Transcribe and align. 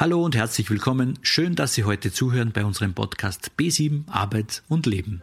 Hallo 0.00 0.24
und 0.24 0.34
herzlich 0.34 0.70
willkommen. 0.70 1.18
Schön, 1.20 1.56
dass 1.56 1.74
Sie 1.74 1.84
heute 1.84 2.10
zuhören 2.10 2.52
bei 2.52 2.64
unserem 2.64 2.94
Podcast 2.94 3.50
B7 3.58 4.08
Arbeit 4.08 4.62
und 4.66 4.86
Leben. 4.86 5.22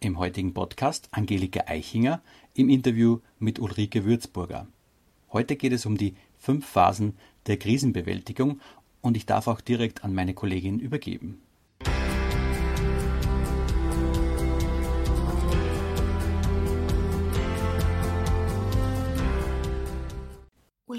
Im 0.00 0.18
heutigen 0.18 0.54
Podcast 0.54 1.10
Angelika 1.10 1.64
Eichinger 1.66 2.22
im 2.54 2.70
Interview 2.70 3.18
mit 3.38 3.58
Ulrike 3.58 4.06
Würzburger. 4.06 4.66
Heute 5.30 5.56
geht 5.56 5.74
es 5.74 5.84
um 5.84 5.98
die 5.98 6.14
fünf 6.38 6.66
Phasen 6.66 7.18
der 7.48 7.58
Krisenbewältigung 7.58 8.62
und 9.02 9.14
ich 9.14 9.26
darf 9.26 9.46
auch 9.46 9.60
direkt 9.60 10.04
an 10.04 10.14
meine 10.14 10.32
Kollegin 10.32 10.78
übergeben. 10.78 11.42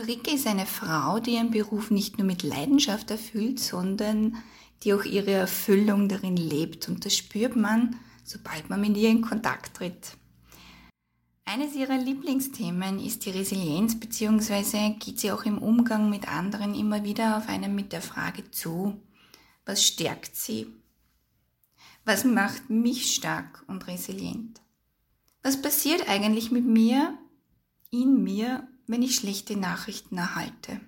Ulrike 0.02 0.32
ist 0.32 0.48
eine 0.48 0.66
Frau, 0.66 1.20
die 1.20 1.36
ihren 1.36 1.52
Beruf 1.52 1.92
nicht 1.92 2.18
nur 2.18 2.26
mit 2.26 2.42
Leidenschaft 2.42 3.12
erfüllt, 3.12 3.60
sondern 3.60 4.38
die 4.82 4.94
auch 4.94 5.04
ihre 5.04 5.32
Erfüllung 5.32 6.10
darin 6.10 6.38
lebt. 6.38 6.90
Und 6.90 7.06
das 7.06 7.16
spürt 7.16 7.56
man, 7.56 7.96
sobald 8.24 8.68
man 8.70 8.82
mit 8.82 8.98
ihr 8.98 9.10
in 9.10 9.22
Kontakt 9.22 9.78
tritt. 9.78 10.18
Eines 11.46 11.76
ihrer 11.76 11.98
Lieblingsthemen 11.98 13.00
ist 13.00 13.26
die 13.26 13.30
Resilienz, 13.30 14.00
beziehungsweise 14.00 14.96
geht 14.98 15.20
sie 15.20 15.32
auch 15.32 15.44
im 15.44 15.60
Umgang 15.60 16.10
mit 16.10 16.28
anderen 16.28 16.74
immer 16.74 17.04
wieder 17.04 17.38
auf 17.38 17.48
einen 17.48 17.76
mit 17.76 17.92
der 17.92 18.02
Frage 18.02 18.50
zu, 18.50 19.00
was 19.66 19.86
stärkt 19.86 20.36
sie? 20.36 20.66
Was 22.06 22.24
macht 22.24 22.72
mich 22.72 23.14
stark 23.14 23.64
und 23.68 23.86
resilient? 23.88 24.62
Was 25.44 25.62
passiert 25.62 26.10
eigentlich 26.10 26.50
mit 26.50 26.66
mir, 26.66 27.20
in 27.92 28.24
mir 28.24 28.68
wenn 28.92 29.02
ich 29.04 29.16
schlechte 29.16 29.56
Nachrichten 29.56 30.18
erhalte. 30.18 30.82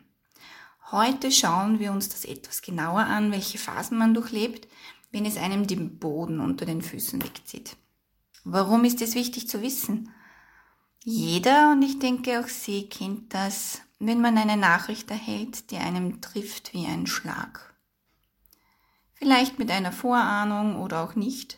Heute 0.92 1.32
schauen 1.32 1.80
wir 1.80 1.94
uns 1.94 2.10
das 2.10 2.26
etwas 2.26 2.62
genauer 2.62 3.00
an, 3.00 3.32
welche 3.32 3.58
Phasen 3.58 3.98
man 3.98 4.14
durchlebt, 4.14 4.68
wenn 5.12 5.26
es 5.26 5.38
einem 5.38 5.68
den 5.68 6.00
Boden 6.00 6.42
unter 6.42 6.66
den 6.66 6.82
Füßen 6.82 7.24
wegzieht. 7.24 7.78
Warum 8.44 8.84
ist 8.84 9.02
es 9.02 9.16
wichtig 9.16 9.48
zu 9.48 9.62
wissen? 9.62 10.10
Jeder, 11.06 11.72
und 11.72 11.82
ich 11.82 11.98
denke 12.00 12.42
auch 12.42 12.48
Sie, 12.50 12.90
kennt 12.90 13.34
das, 13.34 13.82
wenn 14.00 14.20
man 14.20 14.38
eine 14.38 14.58
Nachricht 14.58 15.10
erhält, 15.10 15.72
die 15.72 15.78
einem 15.78 16.20
trifft 16.20 16.74
wie 16.74 16.86
ein 16.86 17.08
Schlag. 17.08 17.74
Vielleicht 19.14 19.60
mit 19.60 19.72
einer 19.72 19.94
Vorahnung 19.94 20.82
oder 20.82 21.04
auch 21.04 21.16
nicht. 21.16 21.58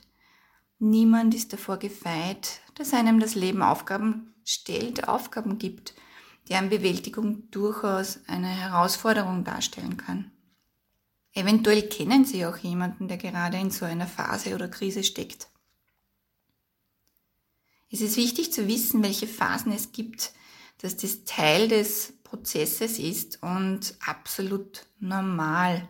Niemand 0.77 1.33
ist 1.33 1.53
davor 1.53 1.77
gefeit, 1.77 2.61
dass 2.75 2.93
einem 2.93 3.19
das 3.19 3.33
Leben 3.33 3.63
Aufgaben 3.63 4.35
stellt, 4.43 5.07
Aufgaben 5.07 5.57
gibt, 5.57 5.95
deren 6.49 6.69
Bewältigung 6.69 7.49
durchaus 7.51 8.19
eine 8.27 8.47
Herausforderung 8.47 9.43
darstellen 9.43 9.97
kann. 9.97 10.31
Eventuell 11.33 11.89
kennen 11.89 12.23
Sie 12.23 12.45
auch 12.45 12.57
jemanden, 12.57 13.07
der 13.07 13.17
gerade 13.17 13.57
in 13.57 13.71
so 13.71 13.85
einer 13.85 14.07
Phase 14.07 14.55
oder 14.55 14.67
Krise 14.67 15.03
steckt. 15.03 15.49
Es 17.91 18.01
ist 18.01 18.17
wichtig 18.17 18.53
zu 18.53 18.67
wissen, 18.67 19.03
welche 19.03 19.27
Phasen 19.27 19.71
es 19.71 19.91
gibt, 19.91 20.33
dass 20.79 20.97
das 20.97 21.23
Teil 21.25 21.67
des 21.67 22.13
Prozesses 22.23 22.99
ist 22.99 23.41
und 23.41 23.95
absolut 24.05 24.85
normal. 24.99 25.87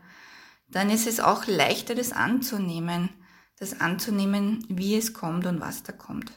Dann 0.67 0.89
ist 0.89 1.07
es 1.07 1.19
auch 1.19 1.47
leichter, 1.47 1.95
das 1.95 2.11
anzunehmen, 2.11 3.09
das 3.57 3.79
anzunehmen, 3.79 4.65
wie 4.67 4.95
es 4.95 5.13
kommt 5.13 5.45
und 5.45 5.61
was 5.61 5.83
da 5.83 5.93
kommt. 5.93 6.31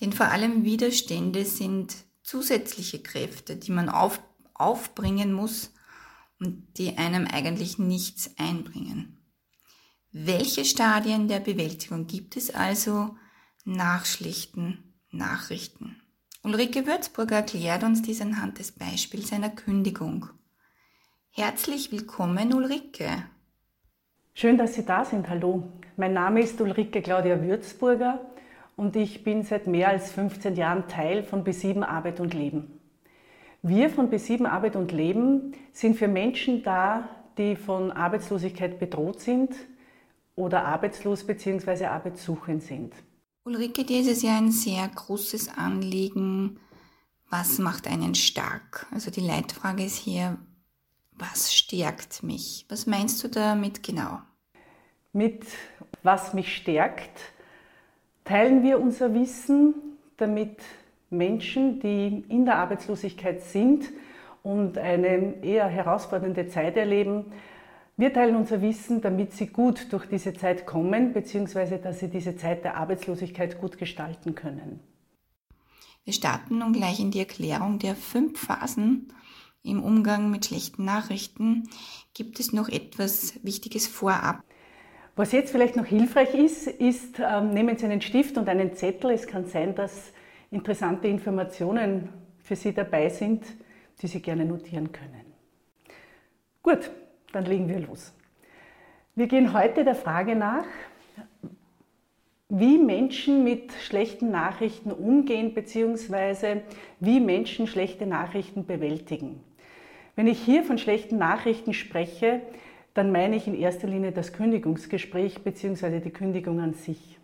Denn 0.00 0.12
vor 0.12 0.26
allem 0.26 0.64
Widerstände 0.64 1.44
sind 1.44 1.96
zusätzliche 2.28 3.02
Kräfte, 3.02 3.56
die 3.56 3.72
man 3.72 3.88
auf, 3.88 4.20
aufbringen 4.52 5.32
muss 5.32 5.72
und 6.38 6.66
die 6.76 6.98
einem 6.98 7.26
eigentlich 7.26 7.78
nichts 7.78 8.34
einbringen. 8.38 9.18
Welche 10.12 10.64
Stadien 10.64 11.28
der 11.28 11.40
Bewältigung 11.40 12.06
gibt 12.06 12.36
es 12.36 12.50
also 12.50 13.16
nach 13.64 14.04
schlichten 14.04 14.94
Nachrichten? 15.10 16.02
Ulrike 16.42 16.86
Würzburger 16.86 17.36
erklärt 17.36 17.82
uns 17.82 18.02
dies 18.02 18.20
anhand 18.20 18.58
des 18.58 18.72
Beispiels 18.72 19.32
einer 19.32 19.50
Kündigung. 19.50 20.28
Herzlich 21.30 21.92
willkommen, 21.92 22.52
Ulrike. 22.52 23.24
Schön, 24.34 24.58
dass 24.58 24.74
Sie 24.74 24.84
da 24.84 25.04
sind. 25.04 25.28
Hallo. 25.28 25.72
Mein 25.96 26.12
Name 26.12 26.42
ist 26.42 26.60
Ulrike 26.60 27.02
Claudia 27.02 27.42
Würzburger 27.42 28.27
und 28.78 28.94
ich 28.94 29.24
bin 29.24 29.42
seit 29.42 29.66
mehr 29.66 29.88
als 29.88 30.12
15 30.12 30.54
Jahren 30.54 30.86
Teil 30.86 31.24
von 31.24 31.44
B7 31.44 31.82
Arbeit 31.82 32.20
und 32.20 32.32
Leben. 32.32 32.80
Wir 33.60 33.90
von 33.90 34.08
B7 34.08 34.46
Arbeit 34.46 34.76
und 34.76 34.92
Leben 34.92 35.52
sind 35.72 35.96
für 35.96 36.06
Menschen 36.06 36.62
da, 36.62 37.08
die 37.36 37.56
von 37.56 37.90
Arbeitslosigkeit 37.90 38.78
bedroht 38.78 39.20
sind 39.20 39.52
oder 40.36 40.64
arbeitslos 40.64 41.26
bzw. 41.26 41.86
arbeitssuchend 41.86 42.62
sind. 42.62 42.94
Ulrike, 43.44 43.84
dir 43.84 44.00
ist 44.00 44.10
es 44.10 44.22
ja 44.22 44.38
ein 44.38 44.52
sehr 44.52 44.86
großes 44.86 45.48
Anliegen, 45.48 46.60
was 47.30 47.58
macht 47.58 47.88
einen 47.88 48.14
stark? 48.14 48.86
Also 48.92 49.10
die 49.10 49.26
Leitfrage 49.26 49.82
ist 49.82 49.96
hier, 49.96 50.38
was 51.14 51.52
stärkt 51.52 52.22
mich? 52.22 52.64
Was 52.68 52.86
meinst 52.86 53.24
du 53.24 53.28
damit 53.28 53.82
genau? 53.82 54.20
Mit 55.12 55.46
was 56.04 56.32
mich 56.32 56.54
stärkt, 56.54 57.18
teilen 58.28 58.62
wir 58.62 58.78
unser 58.78 59.14
Wissen, 59.14 59.74
damit 60.18 60.58
Menschen, 61.08 61.80
die 61.80 62.24
in 62.28 62.44
der 62.44 62.56
Arbeitslosigkeit 62.56 63.42
sind 63.42 63.90
und 64.42 64.76
eine 64.76 65.42
eher 65.42 65.66
herausfordernde 65.66 66.46
Zeit 66.48 66.76
erleben, 66.76 67.24
wir 67.96 68.12
teilen 68.12 68.36
unser 68.36 68.60
Wissen, 68.60 69.00
damit 69.00 69.32
sie 69.32 69.48
gut 69.48 69.92
durch 69.92 70.06
diese 70.06 70.32
Zeit 70.34 70.66
kommen, 70.66 71.12
beziehungsweise 71.12 71.78
dass 71.78 71.98
sie 71.98 72.08
diese 72.08 72.36
Zeit 72.36 72.62
der 72.62 72.76
Arbeitslosigkeit 72.76 73.60
gut 73.60 73.76
gestalten 73.76 74.36
können. 74.36 74.78
Wir 76.04 76.12
starten 76.12 76.58
nun 76.58 76.74
gleich 76.74 77.00
in 77.00 77.10
die 77.10 77.18
Erklärung 77.18 77.78
der 77.78 77.96
fünf 77.96 78.38
Phasen 78.38 79.12
im 79.64 79.82
Umgang 79.82 80.30
mit 80.30 80.46
schlechten 80.46 80.84
Nachrichten. 80.84 81.68
Gibt 82.14 82.38
es 82.38 82.52
noch 82.52 82.68
etwas 82.68 83.42
Wichtiges 83.42 83.88
vorab? 83.88 84.44
Was 85.18 85.32
jetzt 85.32 85.50
vielleicht 85.50 85.74
noch 85.74 85.84
hilfreich 85.84 86.32
ist, 86.32 86.68
ist, 86.68 87.18
ähm, 87.18 87.52
nehmen 87.52 87.76
Sie 87.76 87.86
einen 87.86 88.00
Stift 88.00 88.38
und 88.38 88.48
einen 88.48 88.74
Zettel. 88.74 89.10
Es 89.10 89.26
kann 89.26 89.46
sein, 89.46 89.74
dass 89.74 90.12
interessante 90.52 91.08
Informationen 91.08 92.08
für 92.40 92.54
Sie 92.54 92.72
dabei 92.72 93.08
sind, 93.08 93.44
die 94.00 94.06
Sie 94.06 94.22
gerne 94.22 94.44
notieren 94.44 94.92
können. 94.92 95.24
Gut, 96.62 96.92
dann 97.32 97.46
legen 97.46 97.68
wir 97.68 97.80
los. 97.80 98.14
Wir 99.16 99.26
gehen 99.26 99.52
heute 99.52 99.82
der 99.82 99.96
Frage 99.96 100.36
nach, 100.36 100.66
wie 102.48 102.78
Menschen 102.78 103.42
mit 103.42 103.72
schlechten 103.72 104.30
Nachrichten 104.30 104.92
umgehen 104.92 105.52
bzw. 105.52 106.60
wie 107.00 107.18
Menschen 107.18 107.66
schlechte 107.66 108.06
Nachrichten 108.06 108.66
bewältigen. 108.66 109.40
Wenn 110.14 110.28
ich 110.28 110.38
hier 110.38 110.62
von 110.62 110.78
schlechten 110.78 111.18
Nachrichten 111.18 111.74
spreche, 111.74 112.40
dann 112.98 113.12
meine 113.12 113.36
ich 113.36 113.46
in 113.46 113.54
erster 113.54 113.86
Linie 113.86 114.10
das 114.10 114.32
Kündigungsgespräch 114.32 115.44
bzw. 115.44 116.00
die 116.00 116.10
Kündigung 116.10 116.58
an 116.58 116.74
sich. 116.74 117.16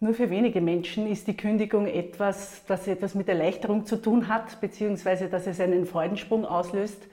Nur 0.00 0.14
für 0.14 0.30
wenige 0.30 0.62
Menschen 0.62 1.06
ist 1.06 1.26
die 1.26 1.36
Kündigung 1.36 1.86
etwas, 1.86 2.64
das 2.66 2.88
etwas 2.88 3.14
mit 3.14 3.28
Erleichterung 3.28 3.84
zu 3.84 4.00
tun 4.00 4.28
hat, 4.28 4.62
beziehungsweise 4.62 5.28
dass 5.28 5.46
es 5.46 5.60
einen 5.60 5.84
Freudensprung 5.84 6.46
auslöst. 6.46 7.06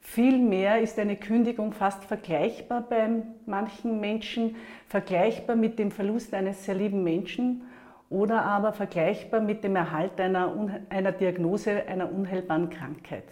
Vielmehr 0.00 0.80
ist 0.80 0.96
eine 1.00 1.16
Kündigung 1.16 1.72
fast 1.72 2.04
vergleichbar 2.04 2.86
bei 2.88 3.08
manchen 3.46 4.00
Menschen, 4.00 4.54
vergleichbar 4.86 5.56
mit 5.56 5.80
dem 5.80 5.90
Verlust 5.90 6.32
eines 6.32 6.64
sehr 6.64 6.76
lieben 6.76 7.02
Menschen 7.02 7.62
oder 8.10 8.44
aber 8.44 8.72
vergleichbar 8.72 9.40
mit 9.40 9.64
dem 9.64 9.74
Erhalt 9.74 10.20
einer, 10.20 10.80
einer 10.88 11.10
Diagnose 11.10 11.84
einer 11.88 12.12
unheilbaren 12.12 12.70
Krankheit. 12.70 13.24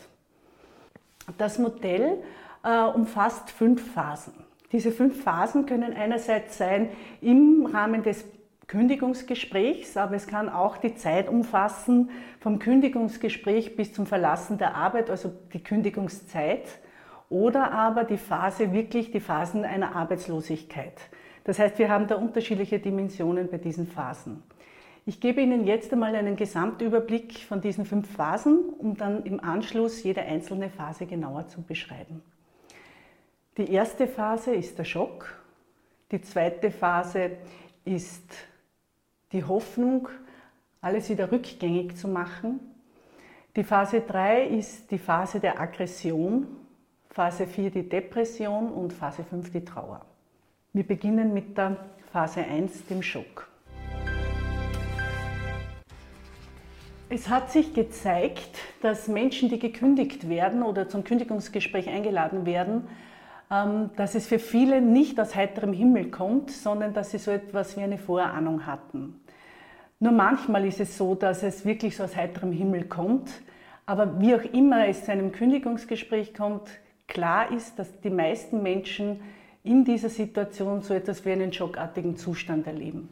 Das 1.39 1.61
Modell 1.61 2.19
äh, 2.63 2.83
umfasst 2.85 3.51
fünf 3.51 3.93
Phasen. 3.93 4.35
Diese 4.73 4.93
fünf 4.93 5.23
Phasen 5.23 5.67
können 5.67 5.93
einerseits 5.93 6.59
sein 6.59 6.91
im 7.21 7.67
Rahmen 7.67 8.03
des 8.03 8.25
Kündigungsgesprächs, 8.69 9.97
aber 9.97 10.15
es 10.15 10.29
kann 10.29 10.49
auch 10.49 10.77
die 10.77 10.95
Zeit 10.95 11.29
umfassen 11.29 12.11
vom 12.39 12.61
Kündigungsgespräch 12.61 13.75
bis 13.75 13.93
zum 13.93 14.07
Verlassen 14.07 14.59
der 14.59 14.77
Arbeit, 14.77 15.11
also 15.11 15.33
die 15.53 15.63
Kündigungszeit, 15.63 16.69
oder 17.29 17.73
aber 17.73 18.05
die 18.05 18.17
Phase 18.17 18.73
wirklich 18.73 19.11
die 19.11 19.19
Phasen 19.19 19.65
einer 19.65 19.97
Arbeitslosigkeit. 19.97 21.01
Das 21.45 21.59
heißt, 21.59 21.79
wir 21.81 21.89
haben 21.89 22.07
da 22.07 22.17
unterschiedliche 22.17 22.79
Dimensionen 22.79 23.49
bei 23.51 23.59
diesen 23.59 23.89
Phasen. 23.89 24.43
Ich 25.05 25.21
gebe 25.21 25.41
Ihnen 25.41 25.67
jetzt 25.67 25.93
einmal 25.93 26.15
einen 26.15 26.37
Gesamtüberblick 26.37 27.39
von 27.41 27.61
diesen 27.61 27.87
fünf 27.87 28.09
Phasen, 28.09 28.59
um 28.79 28.97
dann 28.97 29.25
im 29.25 29.43
Anschluss 29.43 30.03
jede 30.05 30.23
einzelne 30.23 30.71
Phase 30.71 31.07
genauer 31.07 31.49
zu 31.49 31.63
beschreiben. 31.63 32.23
Die 33.61 33.73
erste 33.75 34.07
Phase 34.07 34.55
ist 34.55 34.79
der 34.79 34.85
Schock, 34.85 35.35
die 36.11 36.23
zweite 36.23 36.71
Phase 36.71 37.33
ist 37.85 38.25
die 39.33 39.45
Hoffnung 39.45 40.09
alles 40.81 41.11
wieder 41.11 41.31
rückgängig 41.31 41.95
zu 41.95 42.09
machen. 42.09 42.59
Die 43.55 43.63
Phase 43.63 44.01
3 44.01 44.47
ist 44.47 44.91
die 44.91 44.97
Phase 44.97 45.41
der 45.41 45.61
Aggression, 45.61 46.47
Phase 47.11 47.47
4 47.47 47.71
die 47.71 47.87
Depression 47.87 48.73
und 48.73 48.95
Phase 48.95 49.25
5 49.25 49.53
die 49.53 49.63
Trauer. 49.63 50.07
Wir 50.73 50.87
beginnen 50.87 51.35
mit 51.35 51.59
der 51.59 51.77
Phase 52.15 52.41
1, 52.41 52.87
dem 52.87 53.03
Schock. 53.03 53.47
Es 57.11 57.29
hat 57.29 57.53
sich 57.53 57.75
gezeigt, 57.75 58.57
dass 58.81 59.07
Menschen, 59.07 59.51
die 59.51 59.59
gekündigt 59.59 60.31
werden 60.31 60.63
oder 60.63 60.89
zum 60.89 61.05
Kündigungsgespräch 61.05 61.91
eingeladen 61.91 62.47
werden, 62.47 62.89
dass 63.51 64.15
es 64.15 64.29
für 64.29 64.39
viele 64.39 64.81
nicht 64.81 65.19
aus 65.19 65.35
heiterem 65.35 65.73
Himmel 65.73 66.11
kommt, 66.11 66.53
sondern 66.53 66.95
dass 66.95 67.11
sie 67.11 67.19
so 67.19 67.33
etwas 67.33 67.77
wie 67.77 67.83
eine 67.83 67.99
Vorahnung 67.99 68.65
hatten. 68.65 69.21
Nur 69.99 70.13
manchmal 70.13 70.65
ist 70.67 70.81
es 70.81 70.97
so, 70.97 71.17
dass 71.17 71.43
es 71.43 71.65
wirklich 71.65 71.97
so 71.97 72.05
aus 72.05 72.17
heiterem 72.17 72.53
Himmel 72.53 72.85
kommt. 72.85 73.29
Aber 73.87 74.21
wie 74.21 74.35
auch 74.37 74.45
immer 74.53 74.87
es 74.87 75.05
zu 75.05 75.11
einem 75.11 75.33
Kündigungsgespräch 75.33 76.33
kommt, 76.33 76.71
klar 77.09 77.51
ist, 77.53 77.77
dass 77.77 78.01
die 78.01 78.11
meisten 78.11 78.63
Menschen 78.63 79.21
in 79.65 79.85
dieser 79.85 80.09
Situation 80.09 80.81
so 80.81 80.95
etwas 80.95 81.25
wie 81.25 81.33
einen 81.33 81.53
schockartigen 81.53 82.17
Zustand 82.17 82.69
erleben. 82.69 83.09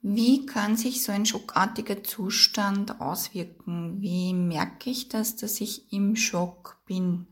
Wie 0.00 0.46
kann 0.46 0.76
sich 0.76 1.04
so 1.04 1.12
ein 1.12 1.26
schockartiger 1.26 2.02
Zustand 2.02 3.00
auswirken? 3.00 4.00
Wie 4.00 4.32
merke 4.32 4.90
ich 4.90 5.08
das, 5.08 5.36
dass 5.36 5.60
ich 5.60 5.92
im 5.92 6.16
Schock 6.16 6.78
bin? 6.86 7.26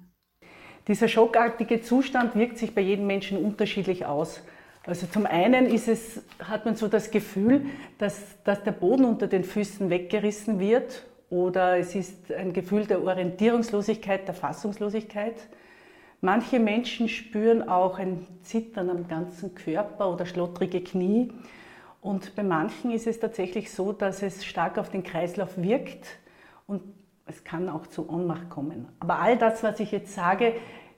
Dieser 0.88 1.08
schockartige 1.08 1.82
Zustand 1.82 2.34
wirkt 2.34 2.58
sich 2.58 2.74
bei 2.74 2.80
jedem 2.80 3.06
Menschen 3.06 3.38
unterschiedlich 3.42 4.06
aus. 4.06 4.42
Also 4.86 5.06
zum 5.06 5.26
einen 5.26 5.66
es, 5.66 6.22
hat 6.42 6.64
man 6.64 6.74
so 6.74 6.88
das 6.88 7.10
Gefühl, 7.10 7.66
dass, 7.98 8.42
dass 8.44 8.62
der 8.62 8.72
Boden 8.72 9.04
unter 9.04 9.26
den 9.26 9.44
Füßen 9.44 9.90
weggerissen 9.90 10.58
wird 10.58 11.04
oder 11.28 11.78
es 11.78 11.94
ist 11.94 12.32
ein 12.32 12.52
Gefühl 12.52 12.86
der 12.86 13.02
Orientierungslosigkeit, 13.02 14.26
der 14.26 14.34
Fassungslosigkeit. 14.34 15.34
Manche 16.22 16.58
Menschen 16.58 17.08
spüren 17.08 17.68
auch 17.68 17.98
ein 17.98 18.26
Zittern 18.42 18.90
am 18.90 19.06
ganzen 19.06 19.54
Körper 19.54 20.12
oder 20.12 20.26
schlottrige 20.26 20.82
Knie. 20.82 21.32
Und 22.00 22.34
bei 22.34 22.42
manchen 22.42 22.90
ist 22.90 23.06
es 23.06 23.20
tatsächlich 23.20 23.70
so, 23.70 23.92
dass 23.92 24.22
es 24.22 24.44
stark 24.44 24.78
auf 24.78 24.90
den 24.90 25.02
Kreislauf 25.02 25.56
wirkt 25.56 26.06
und 26.66 26.82
es 27.30 27.44
kann 27.44 27.68
auch 27.68 27.86
zu 27.86 28.10
Ohnmacht 28.10 28.50
kommen. 28.50 28.88
Aber 28.98 29.20
all 29.20 29.38
das, 29.38 29.62
was 29.62 29.80
ich 29.80 29.92
jetzt 29.92 30.14
sage, 30.14 30.54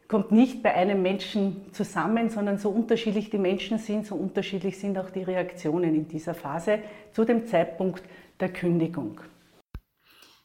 kommt 0.08 0.32
nicht 0.32 0.62
bei 0.62 0.74
einem 0.74 1.02
Menschen 1.02 1.72
zusammen, 1.72 2.28
sondern 2.30 2.58
so 2.58 2.70
unterschiedlich 2.70 3.30
die 3.30 3.38
Menschen 3.38 3.78
sind, 3.78 4.06
so 4.06 4.14
unterschiedlich 4.14 4.78
sind 4.78 4.98
auch 4.98 5.10
die 5.10 5.22
Reaktionen 5.22 5.94
in 5.94 6.08
dieser 6.08 6.34
Phase 6.34 6.80
zu 7.12 7.24
dem 7.24 7.46
Zeitpunkt 7.46 8.02
der 8.40 8.52
Kündigung. 8.52 9.20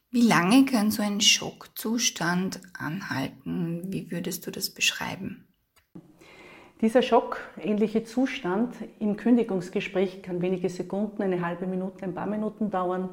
Wie 0.10 0.22
lange 0.22 0.66
kann 0.66 0.92
so 0.92 1.02
ein 1.02 1.20
Schockzustand 1.20 2.62
anhalten? 2.78 3.84
Wie 3.88 4.12
würdest 4.12 4.46
du 4.48 4.52
das 4.52 4.70
beschreiben? 4.70 5.48
Dieser 6.82 7.02
schockähnliche 7.02 8.04
Zustand 8.04 8.76
im 9.00 9.18
Kündigungsgespräch 9.18 10.22
kann 10.22 10.42
wenige 10.42 10.70
Sekunden, 10.70 11.24
eine 11.24 11.46
halbe 11.46 11.66
Minute, 11.66 12.04
ein 12.04 12.14
paar 12.14 12.28
Minuten 12.28 12.70
dauern. 12.70 13.10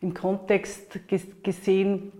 Im 0.00 0.14
Kontext 0.14 1.00
gesehen, 1.42 2.12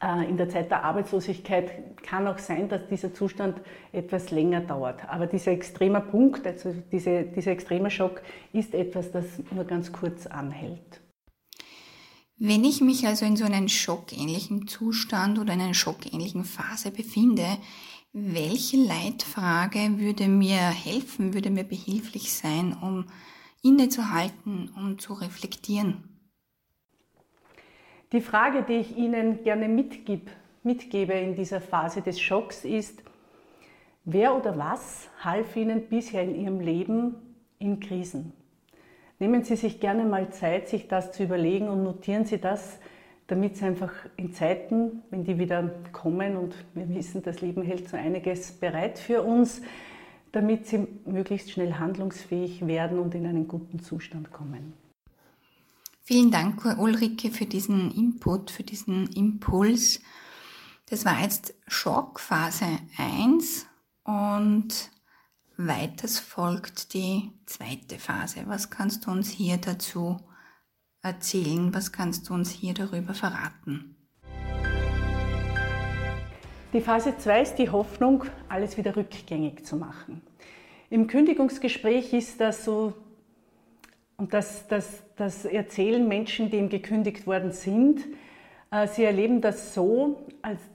äh, 0.00 0.28
in 0.28 0.36
der 0.36 0.48
Zeit 0.48 0.70
der 0.70 0.84
Arbeitslosigkeit 0.84 2.02
kann 2.02 2.26
auch 2.28 2.38
sein, 2.38 2.68
dass 2.68 2.86
dieser 2.88 3.12
Zustand 3.12 3.60
etwas 3.92 4.30
länger 4.30 4.60
dauert. 4.60 5.08
Aber 5.08 5.26
dieser 5.26 5.52
extreme 5.52 6.00
Punkt, 6.00 6.46
also 6.46 6.74
diese, 6.92 7.24
dieser 7.24 7.52
extreme 7.52 7.90
Schock, 7.90 8.22
ist 8.52 8.74
etwas, 8.74 9.10
das 9.10 9.24
nur 9.50 9.64
ganz 9.64 9.92
kurz 9.92 10.26
anhält. 10.26 11.00
Wenn 12.40 12.62
ich 12.64 12.80
mich 12.80 13.04
also 13.04 13.26
in 13.26 13.36
so 13.36 13.44
einem 13.44 13.68
schockähnlichen 13.68 14.68
Zustand 14.68 15.40
oder 15.40 15.54
in 15.54 15.60
einer 15.60 15.74
schockähnlichen 15.74 16.44
Phase 16.44 16.92
befinde, 16.92 17.58
welche 18.12 18.76
Leitfrage 18.76 19.98
würde 19.98 20.28
mir 20.28 20.60
helfen, 20.60 21.34
würde 21.34 21.50
mir 21.50 21.64
behilflich 21.64 22.32
sein, 22.32 22.76
um 22.80 23.06
innezuhalten, 23.62 24.70
um 24.76 25.00
zu 25.00 25.14
reflektieren? 25.14 26.07
Die 28.12 28.20
Frage, 28.20 28.62
die 28.62 28.74
ich 28.74 28.96
Ihnen 28.96 29.42
gerne 29.42 29.68
mitgib, 29.68 30.30
mitgebe 30.62 31.12
in 31.12 31.34
dieser 31.34 31.60
Phase 31.60 32.00
des 32.00 32.20
Schocks 32.20 32.64
ist, 32.64 33.02
wer 34.04 34.36
oder 34.36 34.56
was 34.56 35.08
half 35.20 35.56
Ihnen 35.56 35.88
bisher 35.88 36.22
in 36.22 36.34
Ihrem 36.34 36.60
Leben 36.60 37.14
in 37.58 37.80
Krisen? 37.80 38.32
Nehmen 39.18 39.44
Sie 39.44 39.56
sich 39.56 39.80
gerne 39.80 40.04
mal 40.04 40.30
Zeit, 40.30 40.68
sich 40.68 40.88
das 40.88 41.12
zu 41.12 41.24
überlegen 41.24 41.68
und 41.68 41.82
notieren 41.82 42.24
Sie 42.24 42.40
das 42.40 42.78
damit 43.28 43.56
es 43.56 43.62
einfach 43.62 43.92
in 44.16 44.32
Zeiten, 44.32 45.02
wenn 45.10 45.22
die 45.22 45.38
wieder 45.38 45.70
kommen 45.92 46.36
und 46.36 46.54
wir 46.74 46.88
wissen, 46.88 47.22
das 47.22 47.40
Leben 47.42 47.62
hält 47.62 47.88
so 47.88 47.96
einiges 47.96 48.52
bereit 48.52 48.98
für 48.98 49.22
uns, 49.22 49.60
damit 50.32 50.66
sie 50.66 50.88
möglichst 51.04 51.50
schnell 51.50 51.74
handlungsfähig 51.74 52.66
werden 52.66 52.98
und 52.98 53.14
in 53.14 53.26
einen 53.26 53.46
guten 53.46 53.80
Zustand 53.80 54.32
kommen. 54.32 54.72
Vielen 56.08 56.30
Dank, 56.30 56.64
Ulrike, 56.64 57.30
für 57.30 57.44
diesen 57.44 57.90
Input, 57.90 58.50
für 58.50 58.62
diesen 58.62 59.08
Impuls. 59.08 60.00
Das 60.88 61.04
war 61.04 61.20
jetzt 61.20 61.52
Schockphase 61.66 62.64
1 62.96 63.66
und 64.04 64.90
weiters 65.58 66.18
folgt 66.18 66.94
die 66.94 67.30
zweite 67.44 67.98
Phase. 67.98 68.44
Was 68.46 68.70
kannst 68.70 69.04
du 69.04 69.10
uns 69.10 69.28
hier 69.28 69.58
dazu 69.58 70.16
erzählen? 71.02 71.74
Was 71.74 71.92
kannst 71.92 72.30
du 72.30 72.32
uns 72.32 72.52
hier 72.52 72.72
darüber 72.72 73.12
verraten? 73.12 73.94
Die 76.72 76.80
Phase 76.80 77.18
2 77.18 77.42
ist 77.42 77.56
die 77.56 77.68
Hoffnung, 77.68 78.24
alles 78.48 78.78
wieder 78.78 78.96
rückgängig 78.96 79.66
zu 79.66 79.76
machen. 79.76 80.22
Im 80.88 81.06
Kündigungsgespräch 81.06 82.14
ist 82.14 82.40
das 82.40 82.64
so, 82.64 82.94
und 84.18 84.34
das, 84.34 84.66
das, 84.66 85.02
das 85.16 85.44
erzählen 85.44 86.06
Menschen, 86.06 86.50
die 86.50 86.58
ihm 86.58 86.68
gekündigt 86.68 87.26
worden 87.26 87.52
sind, 87.52 88.04
äh, 88.70 88.86
sie 88.88 89.04
erleben 89.04 89.40
das 89.40 89.74
so, 89.74 90.26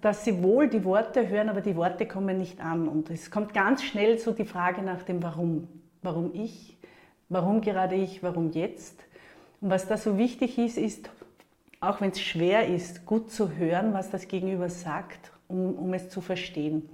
dass 0.01 0.23
sie 0.23 0.41
wohl 0.41 0.69
die 0.69 0.83
Worte 0.85 1.27
hören, 1.27 1.49
aber 1.49 1.61
die 1.61 1.75
Worte 1.75 2.07
kommen 2.07 2.37
nicht 2.37 2.61
an. 2.61 2.87
Und 2.87 3.09
es 3.09 3.29
kommt 3.29 3.53
ganz 3.53 3.83
schnell 3.83 4.17
so 4.17 4.31
die 4.31 4.45
Frage 4.45 4.81
nach 4.81 5.03
dem 5.03 5.21
Warum. 5.21 5.67
Warum 6.01 6.31
ich? 6.33 6.77
Warum 7.29 7.61
gerade 7.61 7.95
ich? 7.95 8.23
Warum 8.23 8.51
jetzt? 8.51 9.03
Und 9.59 9.69
was 9.69 9.87
da 9.87 9.97
so 9.97 10.17
wichtig 10.17 10.57
ist, 10.57 10.77
ist, 10.77 11.09
auch 11.81 11.99
wenn 11.99 12.11
es 12.11 12.21
schwer 12.21 12.67
ist, 12.67 13.05
gut 13.05 13.29
zu 13.29 13.57
hören, 13.57 13.93
was 13.93 14.09
das 14.09 14.29
Gegenüber 14.29 14.69
sagt, 14.69 15.31
um, 15.49 15.75
um 15.75 15.93
es 15.93 16.09
zu 16.09 16.21
verstehen. 16.21 16.89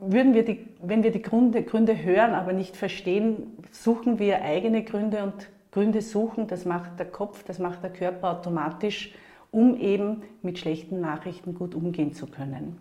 Würden 0.00 0.32
wir 0.32 0.44
die, 0.44 0.66
wenn 0.82 1.02
wir 1.02 1.10
die 1.10 1.20
Gründe, 1.20 1.62
Gründe 1.62 2.02
hören, 2.02 2.32
aber 2.32 2.54
nicht 2.54 2.76
verstehen, 2.76 3.58
suchen 3.70 4.18
wir 4.18 4.42
eigene 4.42 4.82
Gründe 4.84 5.22
und 5.22 5.50
Gründe 5.70 6.00
suchen, 6.00 6.46
das 6.46 6.64
macht 6.64 6.98
der 6.98 7.10
Kopf, 7.10 7.44
das 7.44 7.58
macht 7.58 7.82
der 7.82 7.92
Körper 7.92 8.30
automatisch, 8.30 9.12
um 9.50 9.76
eben 9.76 10.22
mit 10.42 10.58
schlechten 10.58 11.00
Nachrichten 11.00 11.54
gut 11.54 11.74
umgehen 11.74 12.14
zu 12.14 12.26
können. 12.26 12.80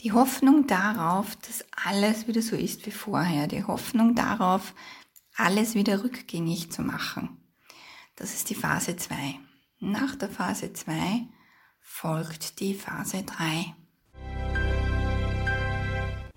Die 0.00 0.12
Hoffnung 0.12 0.66
darauf, 0.66 1.36
dass 1.36 1.64
alles 1.86 2.26
wieder 2.26 2.42
so 2.42 2.56
ist 2.56 2.86
wie 2.86 2.90
vorher, 2.90 3.46
die 3.46 3.64
Hoffnung 3.64 4.14
darauf, 4.14 4.74
alles 5.36 5.74
wieder 5.74 6.02
rückgängig 6.02 6.72
zu 6.72 6.82
machen. 6.82 7.38
Das 8.16 8.34
ist 8.34 8.50
die 8.50 8.54
Phase 8.54 8.96
2. 8.96 9.14
Nach 9.78 10.16
der 10.16 10.28
Phase 10.28 10.72
2 10.72 11.26
folgt 11.80 12.60
die 12.60 12.74
Phase 12.74 13.22
3. 13.22 13.74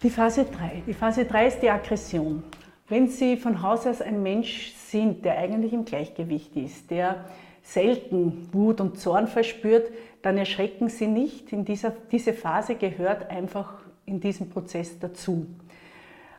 Die 0.04 0.10
Phase 0.10 0.44
3. 0.44 0.84
Die 0.86 0.94
Phase 0.94 1.24
3 1.24 1.48
ist 1.48 1.62
die 1.62 1.70
Aggression. 1.70 2.44
Wenn 2.90 3.08
Sie 3.08 3.38
von 3.38 3.62
Haus 3.62 3.88
aus 3.88 4.02
ein 4.02 4.22
Mensch 4.22 4.74
sind, 4.74 5.24
der 5.24 5.38
eigentlich 5.38 5.72
im 5.72 5.86
Gleichgewicht 5.86 6.58
ist, 6.58 6.92
der 6.92 7.24
selten 7.62 8.50
Wut 8.52 8.82
und 8.82 9.00
Zorn 9.00 9.28
verspürt, 9.28 9.90
dann 10.22 10.38
erschrecken 10.38 10.90
Sie 10.90 11.08
nicht. 11.08 11.54
In 11.54 11.64
dieser, 11.64 11.94
diese 12.12 12.34
Phase 12.34 12.76
gehört 12.76 13.30
einfach 13.30 13.76
in 14.06 14.20
diesem 14.20 14.50
Prozess 14.50 15.00
dazu. 15.00 15.46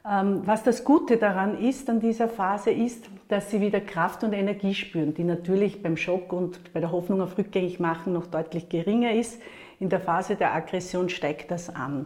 Ähm, 0.06 0.42
was 0.44 0.62
das 0.62 0.85
Gute 0.85 1.16
daran 1.16 1.59
ist, 1.59 1.88
an 1.88 2.00
dieser 2.00 2.28
Phase, 2.28 2.71
ist, 2.71 3.09
dass 3.28 3.50
sie 3.50 3.62
wieder 3.62 3.80
Kraft 3.80 4.23
und 4.25 4.35
Energie 4.35 4.75
spüren, 4.75 5.14
die 5.14 5.25
natürlich 5.25 5.83
beim 5.83 5.97
Schock 5.97 6.35
und 6.35 6.75
bei 6.75 6.80
der 6.80 6.92
Hoffnung 6.92 7.23
auf 7.23 7.38
rückgängig 7.38 7.80
machen 7.80 8.12
noch 8.12 8.26
deutlich 8.26 8.68
geringer 8.68 9.12
ist. 9.12 9.40
In 9.80 9.88
der 9.88 10.00
Phase 10.00 10.37
der 10.37 10.54
Aggression 10.54 11.09
steigt 11.09 11.50
das 11.50 11.75
an. 11.75 12.04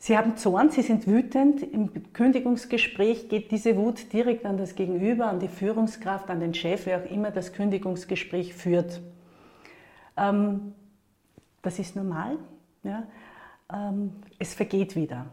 Sie 0.00 0.16
haben 0.16 0.36
Zorn, 0.36 0.70
Sie 0.70 0.82
sind 0.82 1.08
wütend. 1.08 1.62
Im 1.62 2.12
Kündigungsgespräch 2.12 3.28
geht 3.28 3.50
diese 3.50 3.76
Wut 3.76 4.12
direkt 4.12 4.46
an 4.46 4.56
das 4.56 4.76
Gegenüber, 4.76 5.26
an 5.26 5.40
die 5.40 5.48
Führungskraft, 5.48 6.30
an 6.30 6.38
den 6.38 6.54
Chef, 6.54 6.86
wer 6.86 7.02
auch 7.02 7.10
immer 7.10 7.32
das 7.32 7.52
Kündigungsgespräch 7.52 8.54
führt. 8.54 9.00
Ähm, 10.16 10.72
das 11.62 11.80
ist 11.80 11.96
normal. 11.96 12.38
Ja? 12.84 13.08
Ähm, 13.72 14.12
es 14.38 14.54
vergeht 14.54 14.94
wieder. 14.94 15.26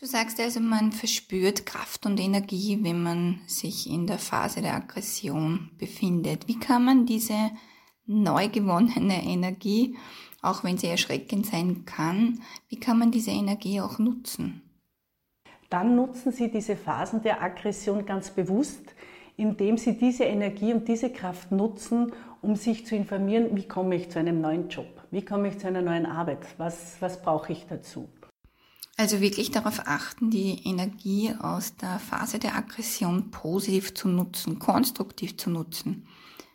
Du 0.00 0.06
sagst 0.06 0.40
also, 0.40 0.60
man 0.60 0.92
verspürt 0.92 1.66
Kraft 1.66 2.06
und 2.06 2.18
Energie, 2.18 2.78
wenn 2.82 3.02
man 3.02 3.40
sich 3.46 3.88
in 3.88 4.06
der 4.06 4.18
Phase 4.18 4.62
der 4.62 4.74
Aggression 4.74 5.70
befindet. 5.78 6.48
Wie 6.48 6.58
kann 6.58 6.84
man 6.84 7.06
diese 7.06 7.50
neu 8.06 8.48
gewonnene 8.48 9.22
Energie, 9.22 9.96
auch 10.42 10.64
wenn 10.64 10.78
sie 10.78 10.88
erschreckend 10.88 11.46
sein 11.46 11.84
kann, 11.84 12.40
wie 12.68 12.80
kann 12.80 12.98
man 12.98 13.10
diese 13.10 13.30
Energie 13.30 13.80
auch 13.80 13.98
nutzen? 13.98 14.62
Dann 15.70 15.94
nutzen 15.94 16.32
Sie 16.32 16.50
diese 16.50 16.76
Phasen 16.76 17.22
der 17.22 17.42
Aggression 17.42 18.04
ganz 18.04 18.30
bewusst, 18.30 18.94
indem 19.36 19.78
Sie 19.78 19.96
diese 19.96 20.24
Energie 20.24 20.74
und 20.74 20.88
diese 20.88 21.10
Kraft 21.10 21.52
nutzen, 21.52 22.12
um 22.42 22.56
sich 22.56 22.86
zu 22.86 22.96
informieren, 22.96 23.54
wie 23.56 23.68
komme 23.68 23.94
ich 23.94 24.10
zu 24.10 24.18
einem 24.18 24.40
neuen 24.40 24.68
Job, 24.68 25.06
wie 25.12 25.24
komme 25.24 25.48
ich 25.48 25.58
zu 25.58 25.68
einer 25.68 25.82
neuen 25.82 26.06
Arbeit, 26.06 26.40
was, 26.58 26.96
was 27.00 27.22
brauche 27.22 27.52
ich 27.52 27.66
dazu. 27.68 28.08
Also 28.96 29.20
wirklich 29.20 29.50
darauf 29.50 29.86
achten, 29.86 30.30
die 30.30 30.60
Energie 30.64 31.32
aus 31.40 31.76
der 31.76 31.98
Phase 32.00 32.38
der 32.38 32.56
Aggression 32.56 33.30
positiv 33.30 33.94
zu 33.94 34.08
nutzen, 34.08 34.58
konstruktiv 34.58 35.38
zu 35.38 35.50
nutzen. 35.50 36.06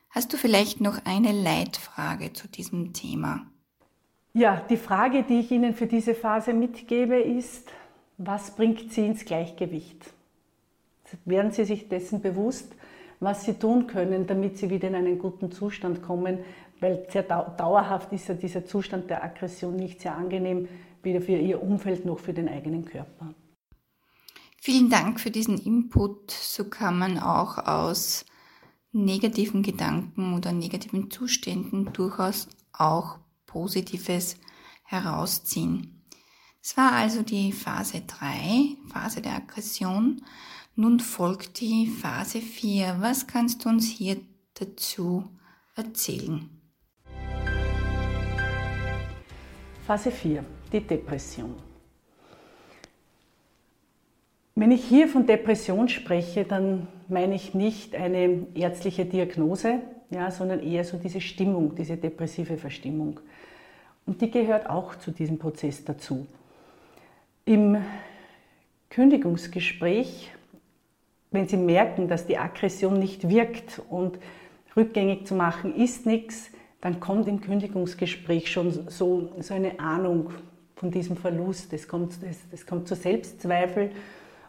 Hast 0.10 0.32
du 0.34 0.38
vielleicht 0.38 0.82
noch 0.82 1.06
eine 1.06 1.32
Leitfrage 1.32 2.34
zu 2.34 2.48
diesem 2.48 2.94
Thema? 2.94 3.48
Ja, 4.38 4.62
die 4.70 4.76
Frage, 4.76 5.24
die 5.24 5.40
ich 5.40 5.52
Ihnen 5.52 5.74
für 5.74 5.88
diese 5.88 6.14
Phase 6.14 6.52
mitgebe, 6.52 7.18
ist, 7.18 7.72
was 8.18 8.52
bringt 8.52 8.92
Sie 8.92 9.06
ins 9.06 9.24
Gleichgewicht? 9.24 10.14
Werden 11.24 11.52
Sie 11.52 11.64
sich 11.64 11.88
dessen 11.88 12.22
bewusst, 12.22 12.76
was 13.22 13.46
Sie 13.46 13.54
tun 13.54 13.88
können, 13.88 14.28
damit 14.28 14.58
Sie 14.58 14.70
wieder 14.70 14.90
in 14.90 14.96
einen 14.96 15.20
guten 15.20 15.54
Zustand 15.54 16.02
kommen? 16.02 16.40
Weil 16.82 17.08
sehr 17.10 17.24
dauerhaft 17.24 18.12
ist 18.12 18.28
ja 18.28 18.34
dieser 18.36 18.66
Zustand 18.66 19.10
der 19.10 19.24
Aggression 19.24 19.78
nicht 19.78 20.02
sehr 20.02 20.18
angenehm 20.18 20.68
weder 21.02 21.22
für 21.22 21.38
ihr 21.38 21.64
Umfeld 21.64 22.06
noch 22.06 22.20
für 22.20 22.34
den 22.34 22.50
eigenen 22.50 22.84
Körper. 22.84 23.34
Vielen 24.60 24.90
Dank 24.90 25.22
für 25.22 25.32
diesen 25.32 25.58
Input. 25.58 26.32
So 26.32 26.66
kann 26.66 27.00
man 27.00 27.20
auch 27.20 27.58
aus 27.60 28.26
negativen 28.92 29.64
Gedanken 29.64 30.36
oder 30.36 30.52
negativen 30.52 31.10
Zuständen 31.10 31.94
durchaus 31.94 32.50
auch 32.74 33.20
Positives 33.56 34.36
herausziehen. 34.84 36.04
Es 36.62 36.76
war 36.76 36.92
also 36.92 37.22
die 37.22 37.54
Phase 37.54 38.02
3, 38.02 38.76
Phase 38.92 39.22
der 39.22 39.36
Aggression. 39.36 40.22
Nun 40.76 41.00
folgt 41.00 41.62
die 41.62 41.88
Phase 41.88 42.42
4. 42.42 42.98
Was 43.00 43.28
kannst 43.28 43.64
du 43.64 43.70
uns 43.70 43.88
hier 43.88 44.18
dazu 44.56 45.30
erzählen? 45.78 46.50
Phase 49.88 50.12
4 50.12 50.44
die 50.74 50.82
Depression. 50.82 51.56
Wenn 54.56 54.72
ich 54.72 54.84
hier 54.84 55.08
von 55.08 55.26
Depression 55.26 55.88
spreche, 55.88 56.44
dann 56.44 56.88
meine 57.08 57.36
ich 57.36 57.54
nicht 57.54 57.96
eine 57.96 58.48
ärztliche 58.54 59.06
Diagnose, 59.06 59.80
ja, 60.10 60.32
sondern 60.32 60.62
eher 60.62 60.84
so 60.84 60.98
diese 60.98 61.22
Stimmung, 61.22 61.76
diese 61.76 61.98
depressive 61.98 62.58
Verstimmung. 62.58 63.20
Und 64.06 64.22
die 64.22 64.30
gehört 64.30 64.70
auch 64.70 64.96
zu 64.96 65.12
diesem 65.12 65.40
Prozess 65.40 65.84
dazu. 65.84 66.28
Im 67.46 67.78
Kündigungsgespräch, 68.90 70.32
wenn 71.32 71.48
Sie 71.48 71.58
merken, 71.58 72.08
dass 72.08 72.26
die 72.26 72.38
Aggression 72.38 73.00
nicht 73.00 73.30
wirkt 73.30 73.82
und 73.90 74.20
rückgängig 74.76 75.26
zu 75.26 75.36
machen 75.36 75.76
ist 75.76 76.06
nichts, 76.06 76.52
dann 76.82 77.00
kommt 77.00 77.28
im 77.28 77.42
Kündigungsgespräch 77.42 78.52
schon 78.52 78.90
so, 78.90 79.32
so 79.40 79.54
eine 79.54 79.80
Ahnung, 79.80 80.32
von 80.76 80.92
diesem 80.92 81.18
Verlust. 81.18 81.74
Es 81.74 81.88
kommt, 81.88 82.14
es, 82.52 82.66
kommt 82.66 82.88
zu 82.88 82.96
Selbstzweifel 82.96 83.92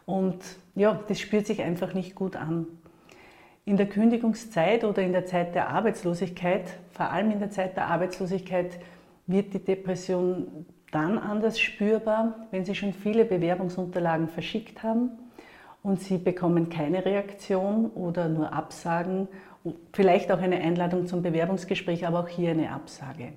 und 0.05 0.37
ja, 0.75 0.99
das 1.07 1.19
spürt 1.19 1.47
sich 1.47 1.61
einfach 1.61 1.93
nicht 1.93 2.15
gut 2.15 2.35
an. 2.35 2.67
In 3.67 3.75
der 3.75 3.89
Kündigungszeit 3.89 4.85
oder 4.85 5.01
in 5.01 5.11
der 5.11 5.25
Zeit 5.25 5.53
der 5.53 5.67
Arbeitslosigkeit, 5.67 6.69
vor 6.93 7.11
allem 7.11 7.31
in 7.31 7.39
der 7.39 7.51
Zeit 7.51 7.75
der 7.75 7.87
Arbeitslosigkeit, 7.87 8.79
wird 9.25 9.53
die 9.53 9.59
Depression 9.59 10.65
dann 10.91 11.17
anders 11.17 11.59
spürbar, 11.59 12.47
wenn 12.51 12.63
Sie 12.63 12.75
schon 12.75 12.93
viele 12.93 13.25
Bewerbungsunterlagen 13.25 14.29
verschickt 14.29 14.83
haben 14.83 15.11
und 15.83 15.99
Sie 15.99 16.17
bekommen 16.17 16.69
keine 16.69 17.03
Reaktion 17.03 17.87
oder 17.87 18.29
nur 18.29 18.53
Absagen, 18.53 19.27
vielleicht 19.91 20.31
auch 20.31 20.39
eine 20.39 20.61
Einladung 20.61 21.05
zum 21.05 21.21
Bewerbungsgespräch, 21.21 22.07
aber 22.07 22.21
auch 22.21 22.29
hier 22.29 22.51
eine 22.51 22.71
Absage. 22.71 23.33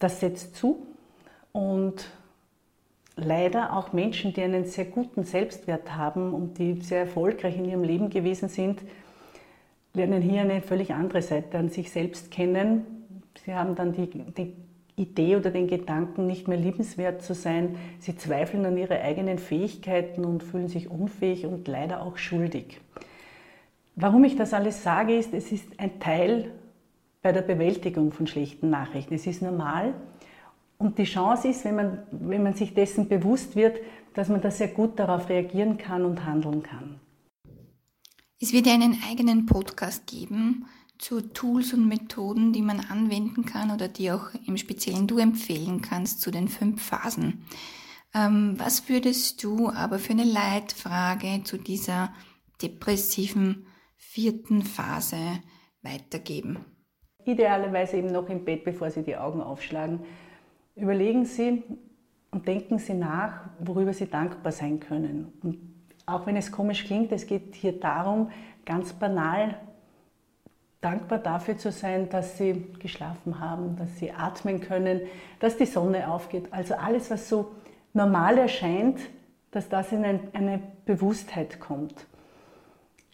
Das 0.00 0.20
setzt 0.20 0.54
zu 0.54 0.86
und 1.52 2.10
leider 3.16 3.76
auch 3.76 3.92
Menschen, 3.92 4.32
die 4.32 4.42
einen 4.42 4.64
sehr 4.64 4.86
guten 4.86 5.24
Selbstwert 5.24 5.94
haben 5.94 6.32
und 6.32 6.58
die 6.58 6.80
sehr 6.80 7.00
erfolgreich 7.00 7.56
in 7.56 7.64
ihrem 7.64 7.84
Leben 7.84 8.10
gewesen 8.10 8.48
sind, 8.48 8.82
lernen 9.94 10.22
hier 10.22 10.40
eine 10.40 10.62
völlig 10.62 10.92
andere 10.92 11.22
Seite 11.22 11.58
an 11.58 11.68
sich 11.68 11.90
selbst 11.90 12.30
kennen. 12.30 12.86
Sie 13.44 13.54
haben 13.54 13.74
dann 13.74 13.92
die, 13.92 14.06
die 14.08 14.54
Idee 14.96 15.36
oder 15.36 15.50
den 15.50 15.66
Gedanken, 15.66 16.26
nicht 16.26 16.48
mehr 16.48 16.58
liebenswert 16.58 17.22
zu 17.22 17.34
sein. 17.34 17.76
Sie 17.98 18.16
zweifeln 18.16 18.64
an 18.66 18.76
ihre 18.76 19.00
eigenen 19.00 19.38
Fähigkeiten 19.38 20.24
und 20.24 20.42
fühlen 20.42 20.68
sich 20.68 20.90
unfähig 20.90 21.46
und 21.46 21.68
leider 21.68 22.02
auch 22.02 22.16
schuldig. 22.16 22.80
Warum 23.94 24.24
ich 24.24 24.36
das 24.36 24.54
alles 24.54 24.82
sage, 24.82 25.16
ist, 25.16 25.34
es 25.34 25.52
ist 25.52 25.78
ein 25.78 26.00
Teil 26.00 26.50
bei 27.20 27.32
der 27.32 27.42
Bewältigung 27.42 28.12
von 28.12 28.26
schlechten 28.26 28.70
Nachrichten. 28.70 29.14
Es 29.14 29.26
ist 29.26 29.42
normal, 29.42 29.94
und 30.82 30.98
die 30.98 31.04
Chance 31.04 31.48
ist, 31.48 31.64
wenn 31.64 31.76
man, 31.76 32.02
wenn 32.10 32.42
man 32.42 32.54
sich 32.54 32.74
dessen 32.74 33.08
bewusst 33.08 33.56
wird, 33.56 33.78
dass 34.14 34.28
man 34.28 34.40
da 34.40 34.50
sehr 34.50 34.68
gut 34.68 34.98
darauf 34.98 35.28
reagieren 35.28 35.78
kann 35.78 36.04
und 36.04 36.24
handeln 36.24 36.62
kann. 36.62 37.00
Es 38.40 38.52
wird 38.52 38.66
einen 38.66 38.98
eigenen 39.08 39.46
Podcast 39.46 40.06
geben 40.06 40.66
zu 40.98 41.20
Tools 41.20 41.72
und 41.72 41.88
Methoden, 41.88 42.52
die 42.52 42.62
man 42.62 42.80
anwenden 42.80 43.44
kann 43.44 43.70
oder 43.70 43.88
die 43.88 44.10
auch 44.10 44.30
im 44.46 44.56
Speziellen 44.56 45.06
du 45.06 45.18
empfehlen 45.18 45.80
kannst 45.80 46.20
zu 46.20 46.30
den 46.30 46.48
fünf 46.48 46.82
Phasen. 46.82 47.44
Ähm, 48.14 48.54
was 48.58 48.88
würdest 48.88 49.42
du 49.42 49.70
aber 49.70 49.98
für 49.98 50.12
eine 50.12 50.24
Leitfrage 50.24 51.42
zu 51.44 51.56
dieser 51.56 52.12
depressiven 52.60 53.66
vierten 53.96 54.62
Phase 54.62 55.40
weitergeben? 55.82 56.64
Idealerweise 57.24 57.96
eben 57.96 58.12
noch 58.12 58.28
im 58.28 58.44
Bett, 58.44 58.64
bevor 58.64 58.90
Sie 58.90 59.02
die 59.02 59.16
Augen 59.16 59.40
aufschlagen 59.40 60.00
Überlegen 60.74 61.24
Sie 61.24 61.62
und 62.30 62.48
denken 62.48 62.78
Sie 62.78 62.94
nach, 62.94 63.44
worüber 63.58 63.92
Sie 63.92 64.06
dankbar 64.06 64.52
sein 64.52 64.80
können. 64.80 65.32
Und 65.42 65.58
auch 66.06 66.26
wenn 66.26 66.36
es 66.36 66.50
komisch 66.50 66.84
klingt, 66.84 67.12
es 67.12 67.26
geht 67.26 67.54
hier 67.54 67.78
darum, 67.78 68.30
ganz 68.64 68.92
banal 68.92 69.56
dankbar 70.82 71.18
dafür 71.18 71.56
zu 71.56 71.70
sein, 71.70 72.08
dass 72.08 72.36
Sie 72.36 72.66
geschlafen 72.80 73.40
haben, 73.40 73.76
dass 73.76 73.98
Sie 73.98 74.10
atmen 74.10 74.60
können, 74.60 75.00
dass 75.38 75.56
die 75.56 75.66
Sonne 75.66 76.10
aufgeht. 76.10 76.48
Also 76.50 76.74
alles, 76.74 77.10
was 77.10 77.28
so 77.28 77.52
normal 77.94 78.36
erscheint, 78.36 78.98
dass 79.52 79.68
das 79.68 79.92
in 79.92 80.04
eine 80.04 80.60
Bewusstheit 80.84 81.60
kommt. 81.60 82.06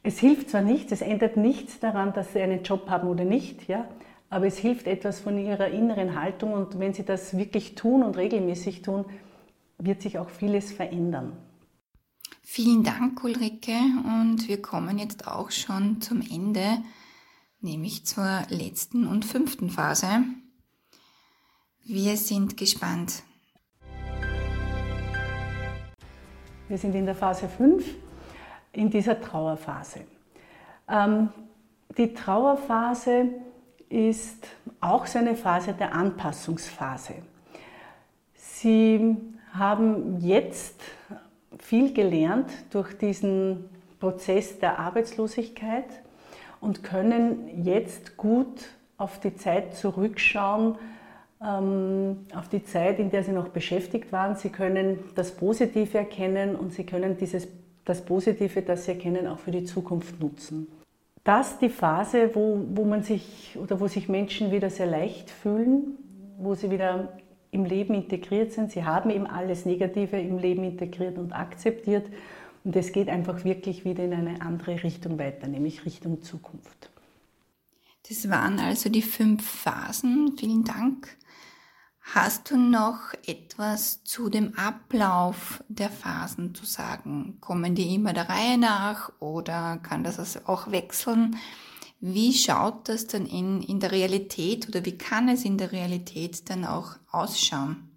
Es 0.03 0.19
hilft 0.19 0.50
zwar 0.50 0.62
nichts, 0.62 0.93
es 0.93 1.03
ändert 1.03 1.37
nichts 1.37 1.79
daran, 1.81 2.15
dass 2.15 2.33
Sie 2.33 2.41
einen 2.41 2.62
Job 2.62 2.88
haben 2.88 3.09
oder 3.09 3.25
nicht, 3.25 3.69
ja, 3.69 3.87
aber 4.30 4.47
es 4.47 4.58
hilft 4.58 4.87
etwas 4.87 5.20
von 5.20 5.38
ihrer 5.38 5.68
inneren 5.68 6.20
Haltung 6.20 6.52
und 6.52 6.78
wenn 6.78 6.92
sie 6.92 7.04
das 7.04 7.37
wirklich 7.37 7.75
tun 7.75 8.02
und 8.02 8.16
regelmäßig 8.16 8.82
tun, 8.82 9.06
wird 9.78 10.02
sich 10.02 10.18
auch 10.18 10.28
vieles 10.28 10.73
verändern. 10.73 11.37
Vielen 12.42 12.82
Dank, 12.82 13.23
Ulrike. 13.25 13.76
Und 14.04 14.49
wir 14.49 14.61
kommen 14.61 14.99
jetzt 14.99 15.28
auch 15.28 15.50
schon 15.50 16.00
zum 16.00 16.23
Ende, 16.23 16.78
nämlich 17.61 18.06
zur 18.06 18.42
letzten 18.49 19.06
und 19.06 19.25
fünften 19.25 19.70
Phase. 19.70 20.25
Wir 21.85 22.16
sind 22.16 22.56
gespannt. 22.56 23.23
Wir 26.68 26.76
sind 26.76 26.94
in 26.94 27.06
der 27.06 27.14
Phase 27.14 27.49
5, 27.49 27.85
in 28.73 28.90
dieser 28.90 29.20
Trauerphase. 29.20 30.00
Ähm, 30.88 31.30
die 31.97 32.12
Trauerphase 32.12 33.30
ist 33.90 34.47
auch 34.80 35.07
so 35.07 35.18
eine 35.18 35.35
Phase 35.35 35.73
der 35.73 35.95
Anpassungsphase. 35.95 37.14
Sie 38.35 39.16
haben 39.52 40.21
jetzt 40.21 40.80
viel 41.59 41.92
gelernt 41.92 42.50
durch 42.71 42.97
diesen 42.97 43.68
Prozess 43.99 44.59
der 44.59 44.78
Arbeitslosigkeit 44.78 45.87
und 46.61 46.83
können 46.83 47.64
jetzt 47.64 48.16
gut 48.16 48.68
auf 48.97 49.21
die 49.21 49.35
Zeit 49.37 49.76
zurückschauen, 49.76 50.76
ähm, 51.42 52.26
auf 52.35 52.49
die 52.49 52.64
Zeit, 52.64 52.99
in 52.99 53.11
der 53.11 53.23
Sie 53.23 53.33
noch 53.33 53.49
beschäftigt 53.49 54.12
waren. 54.12 54.37
Sie 54.37 54.50
können 54.50 54.99
das 55.14 55.33
Positive 55.33 55.99
erkennen 55.99 56.57
und 56.57 56.73
Sie 56.73 56.85
können 56.85 57.16
dieses, 57.16 57.49
das 57.85 58.04
Positive, 58.04 58.62
das 58.62 58.85
Sie 58.85 58.92
erkennen, 58.92 59.26
auch 59.28 59.38
für 59.38 59.52
die 59.52 59.64
Zukunft 59.64 60.21
nutzen 60.21 60.66
das 61.28 61.58
die 61.58 61.68
Phase, 61.68 62.30
wo, 62.35 62.64
wo 62.70 62.85
man 62.85 63.02
sich 63.02 63.58
oder 63.61 63.78
wo 63.80 63.87
sich 63.87 64.08
Menschen 64.08 64.50
wieder 64.50 64.70
sehr 64.70 64.87
leicht 64.87 65.30
fühlen, 65.30 65.99
wo 66.38 66.54
sie 66.54 66.70
wieder 66.70 67.18
im 67.50 67.66
Leben 67.66 67.92
integriert 67.92 68.52
sind. 68.52 68.73
Sie 68.73 68.85
haben 68.85 69.11
eben 69.11 69.26
alles 69.26 69.66
Negative 69.66 70.18
im 70.18 70.38
Leben 70.38 70.64
integriert 70.64 71.18
und 71.18 71.32
akzeptiert. 71.32 72.06
Und 72.64 72.75
es 72.76 72.92
geht 72.92 73.11
einfach 73.11 73.44
wirklich 73.44 73.85
wieder 73.85 74.04
in 74.04 74.14
eine 74.14 74.40
andere 74.40 74.82
Richtung 74.82 75.18
weiter, 75.18 75.49
nämlich 75.49 75.85
Richtung 75.85 76.23
Zukunft. 76.23 76.90
Das 78.08 78.30
waren 78.30 78.58
also 78.58 78.88
die 78.88 79.02
fünf 79.02 79.47
Phasen. 79.47 80.35
Vielen 80.38 80.64
Dank. 80.64 81.14
Hast 82.15 82.50
du 82.50 82.57
noch 82.57 83.12
etwas 83.27 84.03
zu 84.03 84.31
dem 84.31 84.55
Ablauf 84.57 85.62
der 85.69 85.91
Phasen 85.91 86.55
zu 86.55 86.65
sagen? 86.65 87.37
Kommen 87.43 87.75
die 87.75 87.95
immer 87.95 88.15
der 88.15 88.31
Reihe 88.31 88.57
nach 88.57 89.12
oder 89.21 89.79
kann 89.83 90.05
das 90.05 90.19
also 90.19 90.41
auch 90.47 90.71
wechseln? 90.71 91.37
Wie 92.00 92.33
schaut 92.33 92.88
das 92.88 93.09
dann 93.09 93.27
in, 93.27 93.61
in 93.61 93.79
der 93.79 93.93
Realität 93.93 94.69
oder 94.69 94.87
wie 94.87 94.97
kann 94.97 95.29
es 95.29 95.45
in 95.45 95.59
der 95.59 95.71
Realität 95.73 96.49
dann 96.49 96.65
auch 96.65 96.93
ausschauen? 97.11 97.91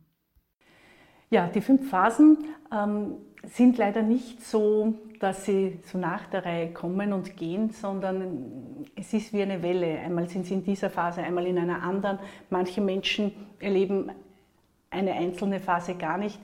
Ja, 1.29 1.47
die 1.47 1.61
fünf 1.61 1.89
Phasen 1.89 2.39
ähm, 2.69 3.13
sind 3.45 3.77
leider 3.77 4.01
nicht 4.01 4.45
so, 4.45 4.93
dass 5.21 5.45
sie 5.45 5.77
so 5.91 5.99
nach 5.99 6.25
der 6.31 6.43
Reihe 6.43 6.73
kommen 6.73 7.13
und 7.13 7.37
gehen, 7.37 7.69
sondern 7.69 8.87
es 8.95 9.13
ist 9.13 9.31
wie 9.33 9.43
eine 9.43 9.61
Welle. 9.61 9.99
Einmal 9.99 10.27
sind 10.27 10.47
sie 10.47 10.55
in 10.55 10.63
dieser 10.63 10.89
Phase, 10.89 11.21
einmal 11.21 11.45
in 11.45 11.59
einer 11.59 11.83
anderen. 11.83 12.17
Manche 12.49 12.81
Menschen 12.81 13.31
erleben 13.59 14.11
eine 14.89 15.13
einzelne 15.13 15.59
Phase 15.59 15.93
gar 15.93 16.17
nicht. 16.17 16.39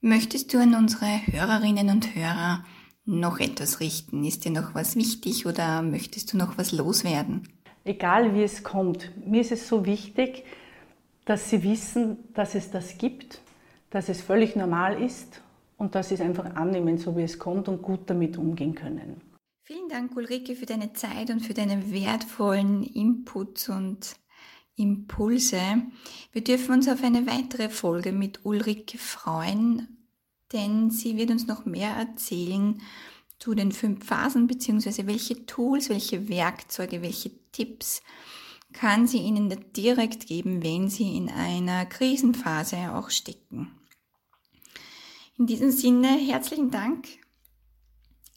Möchtest 0.00 0.54
du 0.54 0.58
an 0.58 0.76
unsere 0.76 1.26
Hörerinnen 1.26 1.90
und 1.90 2.14
Hörer 2.14 2.64
noch 3.06 3.40
etwas 3.40 3.80
richten? 3.80 4.22
Ist 4.24 4.44
dir 4.44 4.52
noch 4.52 4.72
was 4.72 4.94
wichtig 4.94 5.46
oder 5.46 5.82
möchtest 5.82 6.32
du 6.32 6.36
noch 6.36 6.58
was 6.58 6.70
loswerden? 6.70 7.48
Egal 7.82 8.36
wie 8.36 8.44
es 8.44 8.62
kommt, 8.62 9.10
mir 9.26 9.40
ist 9.40 9.50
es 9.50 9.66
so 9.66 9.84
wichtig, 9.84 10.44
dass 11.24 11.50
sie 11.50 11.64
wissen, 11.64 12.18
dass 12.34 12.54
es 12.54 12.70
das 12.70 12.98
gibt, 12.98 13.40
dass 13.90 14.08
es 14.08 14.20
völlig 14.20 14.54
normal 14.54 15.02
ist 15.02 15.42
und 15.80 15.92
sie 16.04 16.14
es 16.14 16.20
einfach 16.20 16.54
annehmen, 16.54 16.96
so 16.98 17.16
wie 17.16 17.22
es 17.22 17.38
kommt 17.38 17.66
und 17.68 17.82
gut 17.82 18.08
damit 18.08 18.36
umgehen 18.36 18.76
können. 18.76 19.20
Vielen 19.64 19.88
Dank, 19.88 20.16
Ulrike, 20.16 20.54
für 20.54 20.66
deine 20.66 20.92
Zeit 20.92 21.30
und 21.30 21.40
für 21.40 21.54
deine 21.54 21.92
wertvollen 21.92 22.84
Inputs 22.84 23.68
und 23.68 24.14
Impulse. 24.76 25.60
Wir 26.32 26.44
dürfen 26.44 26.74
uns 26.74 26.88
auf 26.88 27.02
eine 27.02 27.26
weitere 27.26 27.68
Folge 27.68 28.12
mit 28.12 28.44
Ulrike 28.44 28.98
freuen 28.98 29.96
denn 30.52 30.90
sie 30.90 31.16
wird 31.16 31.30
uns 31.30 31.46
noch 31.46 31.64
mehr 31.64 31.90
erzählen 31.90 32.80
zu 33.38 33.54
den 33.54 33.72
fünf 33.72 34.04
Phasen, 34.04 34.46
beziehungsweise 34.46 35.06
welche 35.06 35.46
Tools, 35.46 35.88
welche 35.88 36.28
Werkzeuge, 36.28 37.02
welche 37.02 37.30
Tipps 37.52 38.02
kann 38.72 39.06
sie 39.06 39.18
Ihnen 39.18 39.52
direkt 39.76 40.26
geben, 40.26 40.62
wenn 40.62 40.88
Sie 40.88 41.16
in 41.16 41.28
einer 41.28 41.86
Krisenphase 41.86 42.94
auch 42.94 43.10
stecken. 43.10 43.72
In 45.40 45.46
diesem 45.46 45.70
Sinne, 45.70 46.08
herzlichen 46.08 46.70
Dank. 46.70 47.08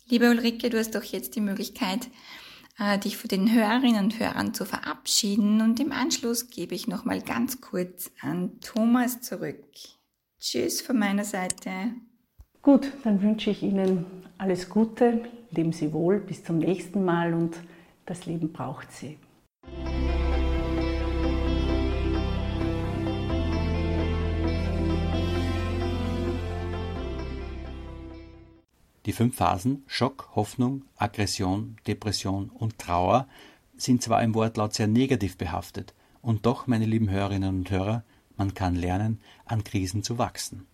Liebe 0.08 0.30
Ulrike, 0.30 0.70
du 0.70 0.80
hast 0.80 0.96
doch 0.96 1.04
jetzt 1.04 1.36
die 1.36 1.42
Möglichkeit, 1.42 2.08
äh, 2.80 2.98
dich 2.98 3.18
von 3.18 3.28
den 3.28 3.54
Hörerinnen 3.54 4.06
und 4.06 4.20
Hörern 4.22 4.54
zu 4.54 4.64
verabschieden 4.64 5.60
und 5.60 5.82
im 5.82 5.92
Anschluss 5.92 6.50
gebe 6.50 6.76
ich 6.76 6.88
nochmal 6.88 7.22
ganz 7.22 7.60
kurz 7.60 8.10
an 8.22 8.58
Thomas 8.62 9.20
zurück. 9.20 9.66
Tschüss 10.40 10.80
von 10.80 10.98
meiner 10.98 11.26
Seite. 11.26 11.72
Gut, 12.62 12.94
dann 13.04 13.22
wünsche 13.22 13.50
ich 13.50 13.64
Ihnen 13.64 14.06
alles 14.38 14.70
Gute, 14.70 15.26
leben 15.52 15.74
Sie 15.74 15.92
wohl, 15.92 16.22
bis 16.22 16.46
zum 16.46 16.60
nächsten 16.60 17.04
Mal 17.04 17.34
und 17.34 17.58
das 18.06 18.26
Leben 18.28 18.54
braucht 18.54 18.94
Sie. 18.94 19.18
Die 29.06 29.12
fünf 29.12 29.36
Phasen 29.36 29.84
Schock, 29.86 30.30
Hoffnung, 30.36 30.84
Aggression, 30.98 31.78
Depression 31.88 32.50
und 32.50 32.80
Trauer 32.80 33.28
sind 33.76 34.02
zwar 34.02 34.24
im 34.24 34.34
Wortlaut 34.34 34.74
sehr 34.74 34.88
negativ 34.88 35.38
behaftet, 35.38 35.94
und 36.22 36.46
doch, 36.46 36.68
meine 36.68 36.86
lieben 36.86 37.10
Hörerinnen 37.10 37.58
und 37.58 37.70
Hörer, 37.70 38.04
man 38.38 38.54
kann 38.54 38.76
lernen, 38.76 39.20
an 39.46 39.66
Krisen 39.66 40.04
zu 40.04 40.18
wachsen. 40.18 40.66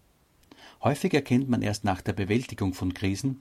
Häufig 0.84 1.14
erkennt 1.14 1.50
man 1.50 1.64
erst 1.64 1.84
nach 1.84 2.02
der 2.02 2.14
Bewältigung 2.14 2.76
von 2.76 2.94
Krisen, 2.94 3.40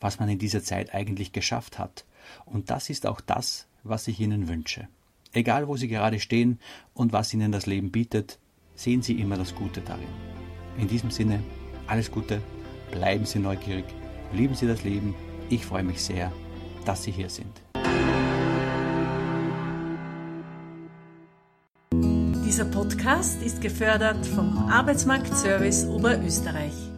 was 0.00 0.18
man 0.18 0.30
in 0.30 0.38
dieser 0.38 0.62
Zeit 0.62 0.94
eigentlich 0.94 1.32
geschafft 1.32 1.78
hat. 1.78 2.06
Und 2.46 2.70
das 2.70 2.88
ist 2.88 3.06
auch 3.06 3.20
das, 3.20 3.66
was 3.84 4.08
ich 4.08 4.20
Ihnen 4.20 4.48
wünsche. 4.48 4.88
Egal 5.32 5.68
wo 5.68 5.76
Sie 5.76 5.88
gerade 5.88 6.18
stehen 6.18 6.58
und 6.94 7.12
was 7.12 7.34
Ihnen 7.34 7.52
das 7.52 7.66
Leben 7.66 7.90
bietet, 7.90 8.38
sehen 8.74 9.02
Sie 9.02 9.20
immer 9.20 9.36
das 9.36 9.54
Gute 9.54 9.82
darin. 9.82 10.08
In 10.78 10.88
diesem 10.88 11.10
Sinne, 11.10 11.42
alles 11.86 12.10
Gute, 12.10 12.40
bleiben 12.90 13.26
Sie 13.26 13.38
neugierig, 13.38 13.84
lieben 14.32 14.54
Sie 14.54 14.66
das 14.66 14.84
Leben. 14.84 15.14
Ich 15.48 15.66
freue 15.66 15.82
mich 15.82 16.02
sehr, 16.02 16.32
dass 16.84 17.02
Sie 17.02 17.10
hier 17.10 17.30
sind. 17.30 17.62
Dieser 22.44 22.64
Podcast 22.64 23.42
ist 23.42 23.60
gefördert 23.60 24.26
vom 24.26 24.68
Arbeitsmarktservice 24.68 25.86
Oberösterreich. 25.86 26.89